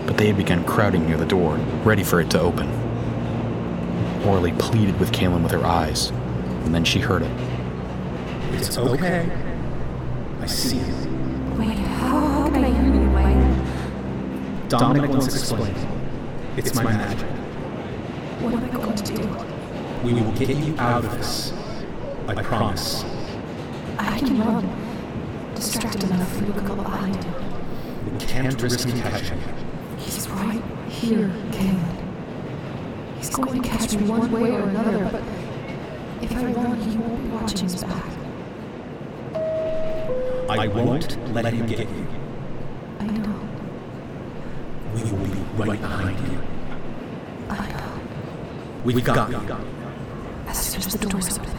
but 0.06 0.18
they 0.18 0.26
had 0.26 0.36
begun 0.36 0.64
crowding 0.64 1.06
near 1.06 1.16
the 1.16 1.26
door, 1.26 1.56
ready 1.82 2.04
for 2.04 2.20
it 2.20 2.30
to 2.30 2.40
open. 2.40 2.68
Orly 4.24 4.52
pleaded 4.52 5.00
with 5.00 5.12
Kaylin 5.12 5.42
with 5.42 5.52
her 5.52 5.64
eyes, 5.64 6.10
and 6.64 6.74
then 6.74 6.84
she 6.84 7.00
heard 7.00 7.22
it. 7.22 7.30
It's 8.52 8.76
okay. 8.76 9.30
I 10.40 10.46
see. 10.46 11.05
Dominic 14.68 15.10
wants 15.10 15.28
to 15.28 15.38
explain. 15.38 15.74
It's 16.56 16.74
my 16.74 16.82
magic. 16.82 17.28
What 18.40 18.54
am 18.54 18.64
I 18.64 18.68
going 18.68 18.94
to 18.94 19.14
do? 19.14 19.46
We 20.04 20.12
will 20.14 20.32
get 20.32 20.48
you 20.56 20.76
out 20.78 21.04
of 21.04 21.12
this. 21.12 21.52
I 22.26 22.34
promise. 22.42 23.04
I 23.98 24.18
can 24.18 24.38
run. 24.40 24.68
Distracted 25.54 26.10
enough 26.10 26.36
for 26.36 26.44
you 26.44 26.52
to 26.52 26.60
go 26.60 26.74
behind 26.74 27.22
him. 27.22 28.12
We 28.12 28.18
can't 28.26 28.60
risk 28.60 28.88
him 28.88 29.00
catching 29.00 29.38
you. 29.38 29.44
He's 29.98 30.28
right 30.30 30.62
here, 30.88 31.28
Kaylin. 31.52 32.02
He's 33.18 33.30
going 33.30 33.62
to 33.62 33.68
catch 33.68 33.94
me 33.96 34.08
one 34.08 34.32
way 34.32 34.50
or 34.50 34.68
another, 34.68 35.08
but 35.10 35.22
if 36.22 36.36
I 36.36 36.52
run, 36.52 36.80
he 36.80 36.96
won't 36.96 37.22
be 37.22 37.28
watching 37.30 37.68
his 37.68 37.84
back. 37.84 38.04
I 40.48 40.68
won't 40.68 41.34
let 41.34 41.52
him 41.52 41.66
get 41.66 41.80
you. 41.80 42.06
I 43.00 43.06
know. 43.06 43.40
We 44.94 45.02
will 45.02 45.26
be 45.26 45.45
right 45.56 45.80
behind 45.80 46.18
you. 46.28 46.38
I 47.48 47.68
know. 47.68 48.00
We've 48.84 49.04
got 49.04 49.30
you. 49.30 49.56
As 50.46 50.58
soon 50.58 50.82
as 50.82 50.94
the 50.94 51.06
doors 51.06 51.38
open. 51.38 51.50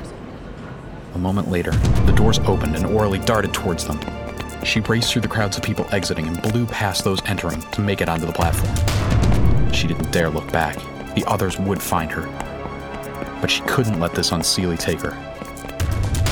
A 1.16 1.18
moment 1.18 1.50
later, 1.50 1.72
the 2.06 2.14
doors 2.14 2.40
opened 2.40 2.76
and 2.76 2.86
Orly 2.86 3.20
darted 3.20 3.54
towards 3.54 3.86
them. 3.88 4.00
She 4.64 4.82
raced 4.82 5.12
through 5.12 5.24
the 5.24 5.28
crowds 5.28 5.58
of 5.58 5.64
people 5.64 5.88
exiting 5.92 6.28
and 6.28 6.42
blew 6.42 6.66
past 6.66 7.04
those 7.04 7.22
entering 7.26 7.62
to 7.72 7.82
make 7.82 8.02
it 8.02 8.10
onto 8.10 8.26
the 8.26 8.34
platform. 8.34 9.72
She 9.72 9.88
didn't 9.88 10.12
dare 10.12 10.30
look 10.30 10.52
back. 10.52 10.76
The 11.16 11.24
others 11.26 11.58
would 11.58 11.82
find 11.82 12.12
her. 12.12 12.28
But 13.42 13.50
she 13.50 13.62
couldn't 13.62 14.00
let 14.00 14.14
this 14.14 14.30
Unseelie 14.30 14.78
take 14.78 15.00
her. 15.02 15.16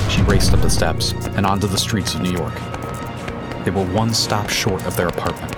She 0.09 0.21
raced 0.23 0.53
up 0.53 0.61
the 0.61 0.69
steps 0.69 1.13
and 1.35 1.45
onto 1.45 1.67
the 1.67 1.77
streets 1.77 2.13
of 2.13 2.21
New 2.21 2.31
York. 2.31 2.53
They 3.63 3.71
were 3.71 3.85
one 3.85 4.13
stop 4.13 4.49
short 4.49 4.85
of 4.85 4.95
their 4.95 5.07
apartment. 5.07 5.55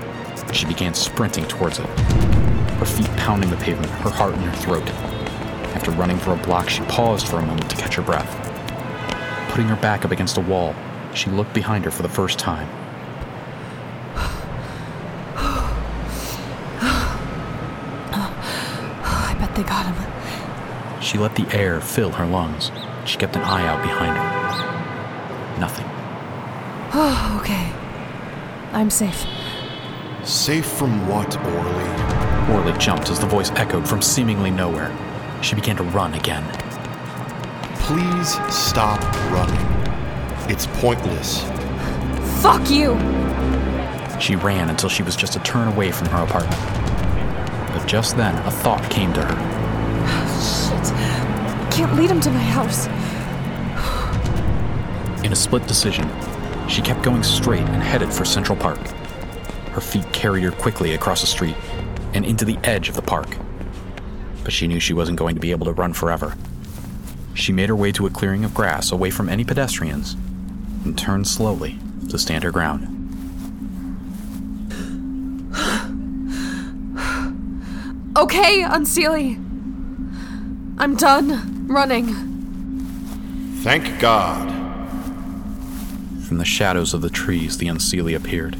She 0.53 0.65
began 0.65 0.93
sprinting 0.93 1.45
towards 1.45 1.79
it, 1.79 1.85
her 1.85 2.85
feet 2.85 3.09
pounding 3.17 3.49
the 3.49 3.57
pavement, 3.57 3.89
her 4.01 4.09
heart 4.09 4.33
in 4.33 4.39
her 4.41 4.55
throat. 4.55 4.87
After 5.75 5.91
running 5.91 6.17
for 6.17 6.31
a 6.33 6.37
block, 6.37 6.69
she 6.69 6.81
paused 6.83 7.27
for 7.27 7.37
a 7.37 7.45
moment 7.45 7.69
to 7.69 7.75
catch 7.75 7.95
her 7.95 8.01
breath. 8.01 8.29
Putting 9.49 9.67
her 9.67 9.75
back 9.75 10.05
up 10.05 10.11
against 10.11 10.37
a 10.37 10.41
wall, 10.41 10.73
she 11.13 11.29
looked 11.29 11.53
behind 11.53 11.85
her 11.85 11.91
for 11.91 12.01
the 12.01 12.09
first 12.09 12.39
time. 12.39 12.67
I 19.09 19.35
bet 19.39 19.55
they 19.55 19.63
got 19.63 19.85
him. 19.85 21.01
She 21.01 21.17
let 21.17 21.35
the 21.35 21.47
air 21.55 21.79
fill 21.81 22.11
her 22.11 22.25
lungs. 22.25 22.71
She 23.05 23.17
kept 23.17 23.35
an 23.35 23.43
eye 23.43 23.67
out 23.67 23.81
behind 23.83 24.17
her. 24.17 25.59
Nothing. 25.59 25.85
Oh, 26.93 27.39
okay. 27.41 27.71
I'm 28.73 28.89
safe. 28.89 29.25
Safe 30.27 30.65
from 30.65 31.07
what, 31.07 31.37
Orly? 31.37 32.53
Orly 32.53 32.77
jumped 32.77 33.09
as 33.09 33.17
the 33.17 33.25
voice 33.25 33.49
echoed 33.51 33.87
from 33.87 34.01
seemingly 34.01 34.51
nowhere. 34.51 34.93
She 35.41 35.55
began 35.55 35.77
to 35.77 35.83
run 35.83 36.15
again. 36.15 36.43
Please 37.79 38.37
stop 38.53 39.01
running. 39.31 40.51
It's 40.51 40.67
pointless. 40.81 41.43
Fuck 42.41 42.69
you! 42.69 42.99
She 44.19 44.35
ran 44.35 44.69
until 44.69 44.89
she 44.89 45.01
was 45.01 45.15
just 45.15 45.37
a 45.37 45.39
turn 45.39 45.69
away 45.69 45.93
from 45.93 46.09
her 46.09 46.21
apartment. 46.21 46.61
But 47.71 47.85
just 47.87 48.17
then, 48.17 48.35
a 48.45 48.51
thought 48.51 48.83
came 48.91 49.13
to 49.13 49.21
her. 49.23 49.35
Shit. 50.41 50.93
Can't 51.73 51.95
lead 51.95 52.11
him 52.11 52.19
to 52.19 52.29
my 52.31 52.41
house. 52.41 52.87
In 55.23 55.31
a 55.31 55.37
split 55.37 55.65
decision, 55.67 56.11
she 56.67 56.81
kept 56.81 57.01
going 57.01 57.23
straight 57.23 57.61
and 57.61 57.81
headed 57.81 58.11
for 58.11 58.25
Central 58.25 58.57
Park. 58.57 58.77
Her 59.77 59.81
feet 59.81 60.11
carried 60.11 60.43
her 60.43 60.49
quickly 60.49 60.95
across 60.95 61.21
the 61.21 61.27
street 61.27 61.55
and 62.15 62.25
into 62.25 62.45
the 62.45 62.57
edge 62.63 62.89
of 62.89 62.95
the 62.95 63.01
park. 63.03 63.37
But 64.43 64.51
she 64.51 64.67
knew 64.67 64.79
she 64.79 64.95
wasn't 64.95 65.19
going 65.19 65.35
to 65.35 65.39
be 65.39 65.51
able 65.51 65.67
to 65.67 65.71
run 65.71 65.93
forever. 65.93 66.35
She 67.35 67.53
made 67.53 67.69
her 67.69 67.75
way 67.75 67.91
to 67.91 68.07
a 68.07 68.09
clearing 68.09 68.43
of 68.43 68.55
grass 68.55 68.91
away 68.91 69.11
from 69.11 69.29
any 69.29 69.43
pedestrians 69.43 70.15
and 70.83 70.97
turned 70.97 71.27
slowly 71.27 71.77
to 72.09 72.17
stand 72.17 72.43
her 72.43 72.49
ground. 72.49 72.87
Okay, 78.17 78.63
Unseelie. 78.63 79.35
I'm 80.79 80.95
done 80.95 81.67
running. 81.67 82.15
Thank 83.61 83.99
God. 83.99 84.49
From 86.27 86.39
the 86.39 86.45
shadows 86.45 86.95
of 86.95 87.03
the 87.03 87.11
trees, 87.11 87.59
the 87.59 87.67
Unseelie 87.67 88.15
appeared. 88.15 88.57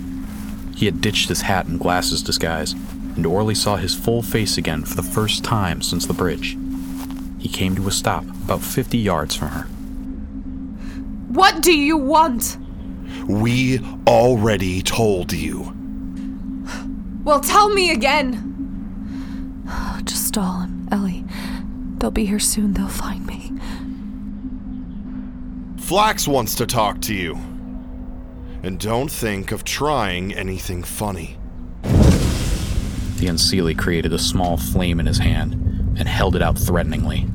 He 0.78 0.86
had 0.86 1.02
ditched 1.02 1.28
his 1.28 1.42
hat 1.42 1.66
and 1.66 1.80
glasses 1.80 2.22
disguise, 2.22 2.74
and 2.74 3.26
Orly 3.26 3.56
saw 3.56 3.78
his 3.78 3.96
full 3.96 4.22
face 4.22 4.60
again 4.60 4.84
for 4.84 4.94
the 4.94 5.02
first 5.02 5.44
time 5.44 5.82
since 5.82 6.06
the 6.06 6.14
bridge. 6.14 6.56
He 7.40 7.50
came 7.50 7.76
to 7.78 7.88
a 7.88 7.92
stop 7.92 8.24
about 8.24 8.62
50 8.62 8.96
yards 8.96 9.36
from 9.36 9.48
her. 9.48 9.64
What 11.34 11.62
do 11.64 11.76
you 11.76 11.98
want? 11.98 12.60
We 13.28 13.80
already 14.06 14.84
told 14.84 15.34
you. 15.34 15.74
Well, 17.24 17.40
tell 17.40 17.70
me 17.70 17.90
again. 17.90 18.44
Just 20.04 20.28
stall, 20.28 20.62
him, 20.62 20.88
Ellie. 20.92 21.26
They'll 21.98 22.12
be 22.12 22.28
here 22.28 22.38
soon. 22.38 22.74
They'll 22.74 22.88
find 22.88 23.26
me. 23.26 23.52
Flax 25.82 26.28
wants 26.28 26.54
to 26.54 26.68
talk 26.68 27.02
to 27.02 27.16
you. 27.16 27.36
And 28.64 28.80
don't 28.80 29.10
think 29.12 29.52
of 29.52 29.64
trying 29.64 30.34
anything 30.34 30.84
funny. 30.84 31.38
The 31.84 33.28
Unseelie 33.28 33.78
created 33.78 34.14
a 34.14 34.20
small 34.20 34.58
flame 34.58 35.00
in 35.00 35.06
his 35.06 35.20
hand 35.20 35.54
and 35.98 36.08
held 36.08 36.36
it 36.36 36.42
out 36.42 36.58
threateningly. 36.58 37.26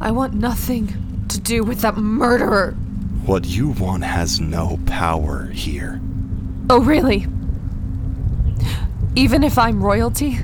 I 0.00 0.10
want 0.10 0.34
nothing 0.34 1.24
to 1.28 1.40
do 1.40 1.62
with 1.62 1.80
that 1.82 1.96
murderer. 1.96 2.72
What 3.26 3.44
you 3.46 3.70
want 3.70 4.04
has 4.04 4.40
no 4.40 4.78
power 4.86 5.46
here. 5.46 6.00
Oh, 6.70 6.80
really? 6.80 7.26
Even 9.16 9.44
if 9.44 9.58
I'm 9.58 9.82
royalty? 9.82 10.38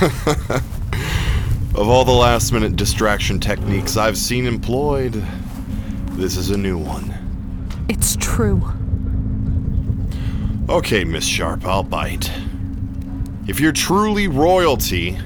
Of 1.78 1.88
all 1.88 2.04
the 2.04 2.10
last 2.10 2.50
minute 2.52 2.74
distraction 2.74 3.38
techniques 3.38 3.96
I've 3.96 4.18
seen 4.18 4.46
employed, 4.46 5.24
this 6.18 6.36
is 6.36 6.50
a 6.50 6.58
new 6.58 6.76
one. 6.76 7.14
It's 7.88 8.16
true. 8.16 8.60
Okay, 10.68 11.04
Miss 11.04 11.24
Sharp, 11.24 11.64
I'll 11.64 11.84
bite. 11.84 12.30
If 13.46 13.60
you're 13.60 13.72
truly 13.72 14.26
royalty, 14.26 15.16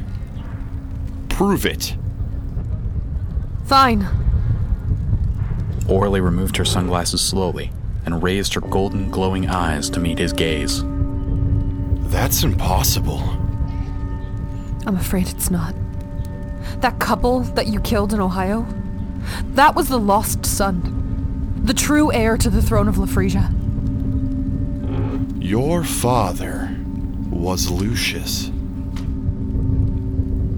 prove 1.30 1.64
it. 1.64 1.96
Fine. 3.64 4.06
Orly 5.88 6.20
removed 6.20 6.58
her 6.58 6.64
sunglasses 6.64 7.22
slowly 7.22 7.72
and 8.04 8.22
raised 8.22 8.52
her 8.52 8.61
golden 8.61 9.11
glowing 9.11 9.49
eyes 9.49 9.88
to 9.90 9.99
meet 9.99 10.18
his 10.18 10.34
gaze. 10.34 10.82
That's 12.11 12.42
impossible. 12.42 13.20
I'm 14.87 14.96
afraid 14.96 15.28
it's 15.28 15.50
not. 15.50 15.75
That 16.80 16.99
couple 16.99 17.40
that 17.40 17.66
you 17.68 17.80
killed 17.80 18.12
in 18.12 18.20
Ohio? 18.20 18.66
That 19.55 19.75
was 19.75 19.88
the 19.88 19.99
lost 19.99 20.45
son. 20.47 21.61
The 21.64 21.75
true 21.75 22.12
heir 22.12 22.37
to 22.37 22.50
the 22.50 22.62
throne 22.62 22.88
of 22.88 22.97
Lafresia. 22.97 23.50
Your 25.43 25.85
father 25.85 26.76
was 27.31 27.71
Lucius. 27.71 28.50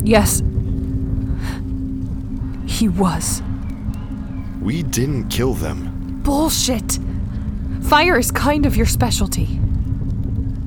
Yes. 0.02 0.42
He 2.66 2.88
was. 2.88 3.42
We 4.60 4.82
didn't 4.82 5.28
kill 5.28 5.54
them. 5.54 6.20
Bullshit. 6.22 6.98
Fire 7.82 8.18
is 8.18 8.30
kind 8.30 8.66
of 8.66 8.76
your 8.76 8.86
specialty. 8.86 9.60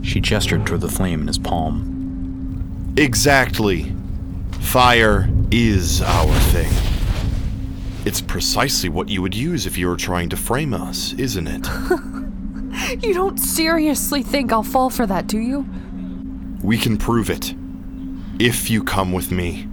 She 0.04 0.20
gestured 0.22 0.66
toward 0.66 0.82
the 0.82 0.90
flame 0.90 1.22
in 1.22 1.28
his 1.28 1.38
palm. 1.38 2.94
Exactly. 2.96 3.94
Fire 4.60 5.30
is 5.52 6.02
our 6.02 6.34
thing. 6.52 6.97
It's 8.08 8.22
precisely 8.22 8.88
what 8.88 9.10
you 9.10 9.22
would 9.22 9.36
use 9.36 9.66
if 9.66 9.78
you 9.78 9.90
were 9.90 9.98
trying 9.98 10.30
to 10.30 10.38
frame 10.38 10.74
us, 10.74 11.12
isn't 11.18 11.48
it? 11.48 11.68
You 13.04 13.14
don't 13.14 13.38
seriously 13.38 14.24
think 14.24 14.54
I'll 14.54 14.64
fall 14.64 14.90
for 14.90 15.06
that, 15.08 15.28
do 15.28 15.40
you? 15.40 15.66
we 16.62 16.78
can 16.78 16.96
prove 16.96 17.30
it. 17.30 17.54
If 18.40 18.70
you 18.70 18.82
come 18.82 19.12
with 19.12 19.30
me. 19.30 19.68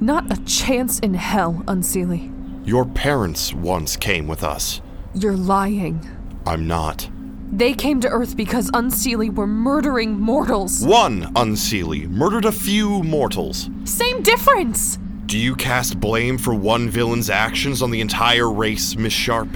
Not 0.00 0.30
a 0.30 0.40
chance 0.44 1.00
in 1.00 1.14
hell, 1.14 1.64
Unseelie. 1.66 2.30
Your 2.64 2.84
parents 2.84 3.52
once 3.52 3.96
came 3.96 4.28
with 4.28 4.44
us. 4.44 4.82
You're 5.14 5.36
lying. 5.36 6.08
I'm 6.46 6.68
not. 6.68 7.10
They 7.50 7.72
came 7.72 8.00
to 8.02 8.08
Earth 8.08 8.36
because 8.36 8.70
Unseelie 8.70 9.34
were 9.34 9.48
murdering 9.48 10.20
mortals. 10.20 10.84
One 10.84 11.22
Unseelie 11.34 12.08
murdered 12.08 12.44
a 12.44 12.52
few 12.52 13.02
mortals. 13.02 13.68
Same 13.84 14.22
difference! 14.22 14.98
Do 15.30 15.38
you 15.38 15.54
cast 15.54 16.00
blame 16.00 16.38
for 16.38 16.52
one 16.52 16.90
villain's 16.90 17.30
actions 17.30 17.82
on 17.82 17.92
the 17.92 18.00
entire 18.00 18.50
race, 18.50 18.96
Miss 18.96 19.12
Sharp? 19.12 19.48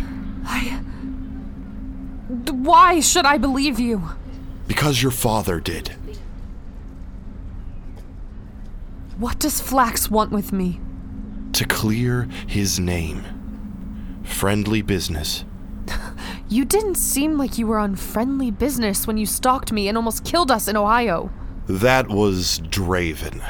I. 0.44 0.80
Why 2.52 3.00
should 3.00 3.26
I 3.26 3.38
believe 3.38 3.80
you? 3.80 4.00
Because 4.68 5.02
your 5.02 5.10
father 5.10 5.58
did. 5.58 5.88
What 9.18 9.40
does 9.40 9.60
Flax 9.60 10.08
want 10.08 10.30
with 10.30 10.52
me? 10.52 10.78
To 11.54 11.64
clear 11.64 12.28
his 12.46 12.78
name. 12.78 13.24
Friendly 14.22 14.80
business. 14.80 15.44
You 16.46 16.64
didn't 16.64 16.96
seem 16.96 17.36
like 17.36 17.58
you 17.58 17.66
were 17.66 17.78
on 17.78 17.96
friendly 17.96 18.52
business 18.52 19.08
when 19.08 19.16
you 19.16 19.26
stalked 19.26 19.72
me 19.72 19.88
and 19.88 19.96
almost 19.96 20.24
killed 20.24 20.52
us 20.52 20.68
in 20.68 20.76
Ohio. 20.76 21.32
That 21.66 22.08
was 22.08 22.60
Draven. 22.60 23.42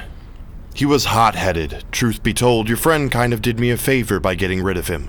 He 0.75 0.85
was 0.85 1.07
hot 1.07 1.37
headed. 1.37 1.85
Truth 1.93 2.25
be 2.25 2.35
told, 2.35 2.69
your 2.69 2.77
friend 2.77 3.11
kind 3.11 3.33
of 3.33 3.41
did 3.41 3.61
me 3.61 3.71
a 3.71 3.77
favor 3.77 4.19
by 4.19 4.35
getting 4.35 4.63
rid 4.63 4.77
of 4.77 4.89
him. 4.89 5.09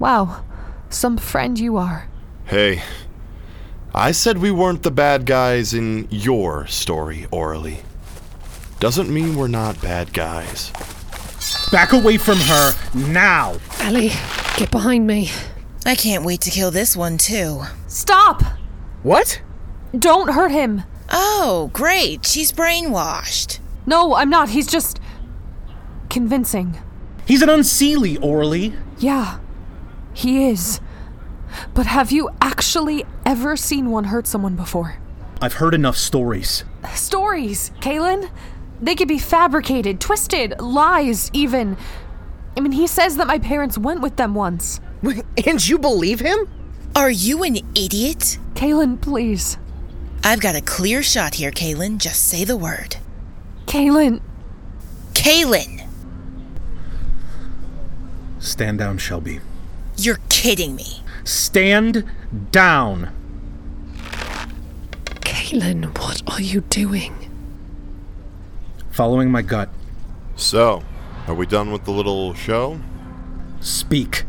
Wow, 0.00 0.44
some 0.90 1.16
friend 1.16 1.58
you 1.58 1.76
are. 1.76 2.08
Hey, 2.44 2.82
I 3.94 4.10
said 4.10 4.38
we 4.38 4.50
weren't 4.50 4.82
the 4.82 4.90
bad 4.90 5.26
guys 5.26 5.72
in 5.72 6.08
your 6.10 6.66
story, 6.66 7.26
Orly. 7.30 7.82
Doesn't 8.80 9.08
mean 9.08 9.36
we're 9.36 9.46
not 9.46 9.80
bad 9.80 10.12
guys. 10.12 10.72
Back 11.70 11.92
away 11.92 12.18
from 12.18 12.38
her 12.38 12.74
now! 12.94 13.56
Ellie, 13.78 14.10
get 14.56 14.72
behind 14.72 15.06
me. 15.06 15.30
I 15.86 15.94
can't 15.94 16.24
wait 16.24 16.40
to 16.42 16.50
kill 16.50 16.72
this 16.72 16.96
one, 16.96 17.16
too. 17.16 17.62
Stop! 17.86 18.42
What? 19.04 19.40
Don't 19.96 20.32
hurt 20.32 20.50
him! 20.50 20.82
Oh, 21.10 21.70
great. 21.72 22.26
She's 22.26 22.52
brainwashed. 22.52 23.58
No, 23.86 24.14
I'm 24.14 24.30
not. 24.30 24.50
He's 24.50 24.66
just. 24.66 25.00
convincing. 26.08 26.76
He's 27.26 27.42
an 27.42 27.48
unseelie, 27.48 28.22
Orly. 28.22 28.74
Yeah, 28.98 29.38
he 30.12 30.48
is. 30.50 30.80
But 31.74 31.86
have 31.86 32.12
you 32.12 32.28
actually 32.40 33.04
ever 33.24 33.56
seen 33.56 33.90
one 33.90 34.04
hurt 34.04 34.26
someone 34.26 34.56
before? 34.56 34.98
I've 35.40 35.54
heard 35.54 35.74
enough 35.74 35.96
stories. 35.96 36.64
Stories, 36.94 37.70
Kaylin. 37.80 38.30
They 38.80 38.94
could 38.94 39.08
be 39.08 39.18
fabricated, 39.18 40.00
twisted, 40.00 40.60
lies, 40.60 41.30
even. 41.32 41.76
I 42.56 42.60
mean, 42.60 42.72
he 42.72 42.86
says 42.86 43.16
that 43.16 43.26
my 43.26 43.38
parents 43.38 43.78
went 43.78 44.00
with 44.02 44.16
them 44.16 44.34
once. 44.34 44.80
And 45.46 45.66
you 45.66 45.78
believe 45.78 46.20
him? 46.20 46.48
Are 46.94 47.10
you 47.10 47.42
an 47.42 47.56
idiot? 47.74 48.38
Kaylin, 48.54 49.00
please. 49.00 49.56
I've 50.22 50.40
got 50.40 50.54
a 50.56 50.60
clear 50.60 51.02
shot 51.02 51.34
here, 51.36 51.50
Kaylin. 51.50 51.98
Just 51.98 52.28
say 52.28 52.44
the 52.44 52.56
word. 52.56 52.96
Kaylin, 53.72 54.20
Kaylin! 55.14 55.88
Stand 58.38 58.78
down, 58.78 58.98
Shelby. 58.98 59.40
You're 59.96 60.18
kidding 60.28 60.76
me. 60.76 61.00
Stand 61.24 62.04
down! 62.50 63.08
Caitlin, 65.22 65.86
what 65.98 66.20
are 66.26 66.42
you 66.42 66.60
doing? 66.60 67.14
Following 68.90 69.30
my 69.30 69.40
gut. 69.40 69.70
So, 70.36 70.82
are 71.26 71.34
we 71.34 71.46
done 71.46 71.72
with 71.72 71.86
the 71.86 71.92
little 71.92 72.34
show? 72.34 72.78
Speak. 73.60 74.24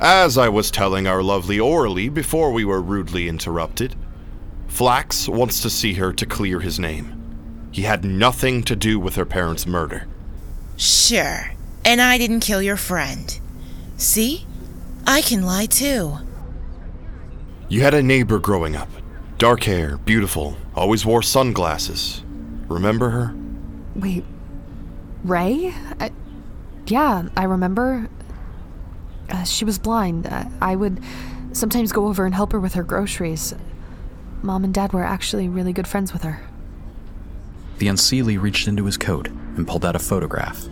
As 0.00 0.38
I 0.38 0.48
was 0.48 0.70
telling 0.70 1.06
our 1.06 1.22
lovely 1.22 1.60
Orly 1.60 2.08
before 2.08 2.50
we 2.50 2.64
were 2.64 2.80
rudely 2.80 3.28
interrupted, 3.28 3.94
Flax 4.66 5.28
wants 5.28 5.60
to 5.60 5.68
see 5.68 5.92
her 5.92 6.10
to 6.14 6.24
clear 6.24 6.60
his 6.60 6.78
name. 6.78 7.21
He 7.72 7.82
had 7.82 8.04
nothing 8.04 8.62
to 8.64 8.76
do 8.76 9.00
with 9.00 9.16
her 9.16 9.24
parents' 9.24 9.66
murder. 9.66 10.06
Sure. 10.76 11.52
And 11.84 12.00
I 12.00 12.18
didn't 12.18 12.40
kill 12.40 12.62
your 12.62 12.76
friend. 12.76 13.38
See? 13.96 14.46
I 15.06 15.22
can 15.22 15.42
lie 15.44 15.66
too. 15.66 16.18
You 17.68 17.80
had 17.80 17.94
a 17.94 18.02
neighbor 18.02 18.38
growing 18.38 18.76
up. 18.76 18.88
Dark 19.38 19.64
hair, 19.64 19.96
beautiful, 19.96 20.56
always 20.76 21.04
wore 21.04 21.22
sunglasses. 21.22 22.22
Remember 22.68 23.10
her? 23.10 23.34
wait. 23.94 24.24
Ray? 25.24 25.72
I, 26.00 26.10
yeah, 26.86 27.28
I 27.36 27.44
remember. 27.44 28.08
Uh, 29.28 29.44
she 29.44 29.64
was 29.64 29.78
blind. 29.78 30.26
Uh, 30.26 30.44
I 30.60 30.76
would 30.76 31.00
sometimes 31.52 31.92
go 31.92 32.08
over 32.08 32.24
and 32.26 32.34
help 32.34 32.52
her 32.52 32.60
with 32.60 32.74
her 32.74 32.82
groceries. 32.82 33.54
Mom 34.42 34.64
and 34.64 34.74
Dad 34.74 34.92
were 34.92 35.04
actually 35.04 35.48
really 35.48 35.72
good 35.72 35.86
friends 35.86 36.12
with 36.12 36.22
her. 36.24 36.40
The 37.78 37.88
Unseelie 37.88 38.40
reached 38.40 38.68
into 38.68 38.84
his 38.84 38.96
coat 38.96 39.28
and 39.28 39.66
pulled 39.66 39.84
out 39.84 39.96
a 39.96 39.98
photograph. 39.98 40.68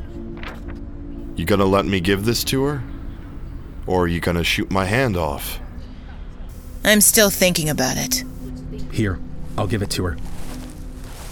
You 1.36 1.44
gonna 1.44 1.64
let 1.64 1.86
me 1.86 2.00
give 2.00 2.24
this 2.24 2.44
to 2.44 2.64
her? 2.64 2.82
Or 3.86 4.02
are 4.02 4.08
you 4.08 4.20
gonna 4.20 4.44
shoot 4.44 4.70
my 4.70 4.84
hand 4.84 5.16
off? 5.16 5.60
I'm 6.84 7.00
still 7.00 7.30
thinking 7.30 7.68
about 7.68 7.96
it. 7.96 8.24
Here, 8.92 9.18
I'll 9.56 9.66
give 9.66 9.82
it 9.82 9.90
to 9.90 10.04
her. 10.04 10.16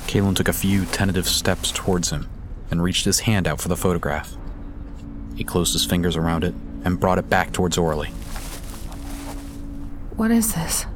Kalen 0.07 0.35
took 0.35 0.49
a 0.49 0.53
few 0.53 0.87
tentative 0.87 1.29
steps 1.29 1.71
towards 1.71 2.11
him 2.11 2.29
and 2.71 2.83
reached 2.83 3.05
his 3.05 3.21
hand 3.21 3.47
out 3.47 3.61
for 3.61 3.69
the 3.69 3.77
photograph. 3.77 4.37
He 5.37 5.45
closed 5.45 5.73
his 5.73 5.85
fingers 5.85 6.17
around 6.17 6.45
it 6.45 6.55
and 6.85 6.99
brought 6.99 7.19
it 7.19 7.29
back 7.29 7.53
towards 7.53 7.79
Orly. 7.79 8.09
What 10.17 10.31
is 10.31 10.55
this? 10.55 10.87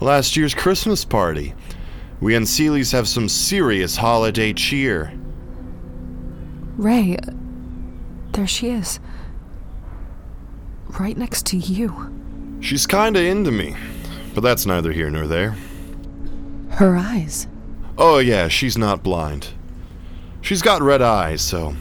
Last 0.00 0.36
year's 0.36 0.54
Christmas 0.54 1.04
party. 1.04 1.54
We 2.20 2.32
Unseelies 2.34 2.92
have 2.92 3.08
some 3.08 3.28
serious 3.28 3.96
holiday 3.96 4.52
cheer. 4.52 5.12
Ray, 6.76 7.16
there 8.32 8.46
she 8.46 8.70
is. 8.70 9.00
Right 10.98 11.16
next 11.16 11.46
to 11.46 11.56
you. 11.56 12.12
She's 12.60 12.86
kinda 12.86 13.22
into 13.22 13.50
me, 13.50 13.76
but 14.34 14.40
that's 14.40 14.66
neither 14.66 14.92
here 14.92 15.10
nor 15.10 15.26
there. 15.26 15.56
Her 16.70 16.96
eyes. 16.96 17.46
Oh, 17.98 18.18
yeah, 18.18 18.48
she's 18.48 18.76
not 18.76 19.02
blind. 19.02 19.48
She's 20.40 20.62
got 20.62 20.82
red 20.82 21.02
eyes, 21.02 21.42
so 21.42 21.74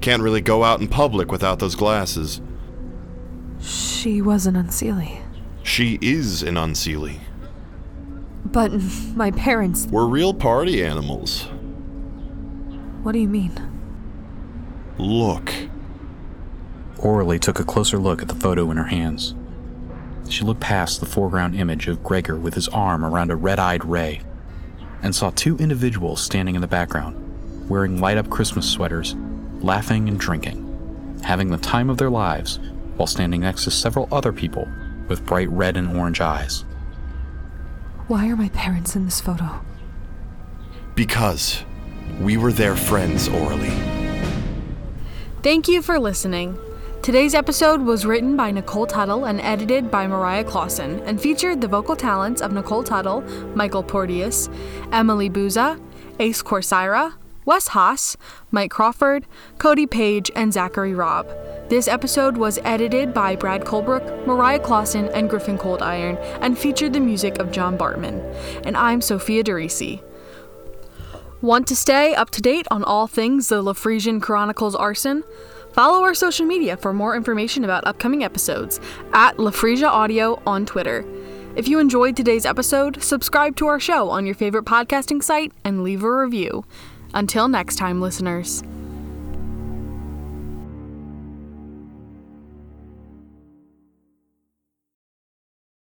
can't 0.00 0.22
really 0.22 0.40
go 0.40 0.62
out 0.62 0.80
in 0.80 0.88
public 0.88 1.30
without 1.32 1.58
those 1.58 1.74
glasses. 1.74 2.40
She 3.60 4.22
was 4.22 4.46
an 4.46 4.54
Unseelie. 4.54 5.20
She 5.62 5.98
is 6.00 6.42
an 6.42 6.54
Unseelie. 6.54 7.18
But 8.56 8.72
my 9.14 9.32
parents. 9.32 9.86
We're 9.86 10.06
real 10.06 10.32
party 10.32 10.82
animals. 10.82 11.42
What 13.02 13.12
do 13.12 13.18
you 13.18 13.28
mean? 13.28 13.52
Look. 14.96 15.52
Orly 16.96 17.38
took 17.38 17.60
a 17.60 17.64
closer 17.64 17.98
look 17.98 18.22
at 18.22 18.28
the 18.28 18.34
photo 18.34 18.70
in 18.70 18.78
her 18.78 18.86
hands. 18.86 19.34
She 20.30 20.42
looked 20.42 20.62
past 20.62 21.00
the 21.00 21.06
foreground 21.06 21.54
image 21.54 21.86
of 21.86 22.02
Gregor 22.02 22.36
with 22.36 22.54
his 22.54 22.66
arm 22.68 23.04
around 23.04 23.30
a 23.30 23.36
red 23.36 23.58
eyed 23.58 23.84
Ray 23.84 24.22
and 25.02 25.14
saw 25.14 25.28
two 25.28 25.58
individuals 25.58 26.22
standing 26.22 26.54
in 26.54 26.62
the 26.62 26.66
background, 26.66 27.68
wearing 27.68 28.00
light 28.00 28.16
up 28.16 28.30
Christmas 28.30 28.66
sweaters, 28.66 29.14
laughing 29.60 30.08
and 30.08 30.18
drinking, 30.18 31.20
having 31.22 31.50
the 31.50 31.58
time 31.58 31.90
of 31.90 31.98
their 31.98 32.08
lives 32.08 32.58
while 32.96 33.06
standing 33.06 33.42
next 33.42 33.64
to 33.64 33.70
several 33.70 34.08
other 34.10 34.32
people 34.32 34.66
with 35.08 35.26
bright 35.26 35.50
red 35.50 35.76
and 35.76 35.94
orange 35.94 36.22
eyes. 36.22 36.64
Why 38.08 38.28
are 38.28 38.36
my 38.36 38.50
parents 38.50 38.94
in 38.94 39.04
this 39.04 39.20
photo? 39.20 39.60
Because 40.94 41.64
we 42.20 42.36
were 42.36 42.52
their 42.52 42.76
friends, 42.76 43.26
Orly. 43.26 43.72
Thank 45.42 45.66
you 45.66 45.82
for 45.82 45.98
listening. 45.98 46.56
Today's 47.02 47.34
episode 47.34 47.80
was 47.80 48.06
written 48.06 48.36
by 48.36 48.52
Nicole 48.52 48.86
Tuttle 48.86 49.24
and 49.24 49.40
edited 49.40 49.90
by 49.90 50.06
Mariah 50.06 50.44
Clawson 50.44 51.00
and 51.00 51.20
featured 51.20 51.60
the 51.60 51.66
vocal 51.66 51.96
talents 51.96 52.40
of 52.40 52.52
Nicole 52.52 52.84
Tuttle, 52.84 53.22
Michael 53.56 53.82
Porteous, 53.82 54.48
Emily 54.92 55.28
Buza, 55.28 55.80
Ace 56.20 56.42
Corsaira, 56.42 57.12
Wes 57.46 57.68
Haas, 57.68 58.16
Mike 58.50 58.72
Crawford, 58.72 59.24
Cody 59.58 59.86
Page, 59.86 60.32
and 60.34 60.52
Zachary 60.52 60.94
Robb. 60.94 61.28
This 61.68 61.86
episode 61.86 62.36
was 62.36 62.58
edited 62.64 63.14
by 63.14 63.36
Brad 63.36 63.64
Colebrook, 63.64 64.26
Mariah 64.26 64.58
Clawson, 64.58 65.08
and 65.10 65.30
Griffin 65.30 65.56
Coldiron, 65.56 66.18
and 66.40 66.58
featured 66.58 66.92
the 66.92 66.98
music 66.98 67.38
of 67.38 67.52
John 67.52 67.78
Bartman. 67.78 68.20
And 68.66 68.76
I'm 68.76 69.00
Sophia 69.00 69.44
DeRise. 69.44 70.02
Want 71.40 71.68
to 71.68 71.76
stay 71.76 72.16
up 72.16 72.30
to 72.30 72.42
date 72.42 72.66
on 72.68 72.82
all 72.82 73.06
things 73.06 73.48
the 73.48 73.62
Lafresian 73.62 74.20
Chronicles 74.20 74.74
Arsen? 74.74 75.22
Follow 75.72 76.02
our 76.02 76.14
social 76.14 76.46
media 76.46 76.76
for 76.76 76.92
more 76.92 77.14
information 77.14 77.62
about 77.62 77.86
upcoming 77.86 78.24
episodes 78.24 78.80
at 79.12 79.36
Lafresia 79.36 79.86
Audio 79.86 80.42
on 80.46 80.66
Twitter. 80.66 81.04
If 81.54 81.68
you 81.68 81.78
enjoyed 81.78 82.16
today's 82.16 82.44
episode, 82.44 83.02
subscribe 83.04 83.54
to 83.56 83.66
our 83.66 83.78
show 83.78 84.10
on 84.10 84.26
your 84.26 84.34
favorite 84.34 84.64
podcasting 84.64 85.22
site 85.22 85.52
and 85.64 85.84
leave 85.84 86.02
a 86.02 86.10
review. 86.10 86.64
Until 87.16 87.48
next 87.48 87.76
time, 87.76 88.02
listeners. 88.02 88.62